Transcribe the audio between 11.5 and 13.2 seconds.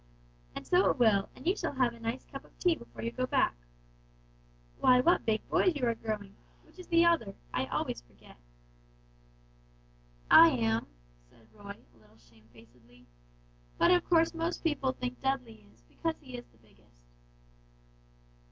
Roy, a little shamefacedly;